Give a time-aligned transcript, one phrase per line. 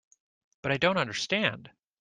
[0.63, 1.69] But I don't understand.